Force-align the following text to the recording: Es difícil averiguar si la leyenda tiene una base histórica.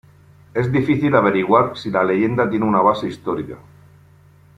Es 0.61 0.69
difícil 0.75 1.13
averiguar 1.19 1.77
si 1.77 1.91
la 1.91 2.03
leyenda 2.03 2.49
tiene 2.49 2.65
una 2.65 2.81
base 2.81 3.07
histórica. 3.07 3.57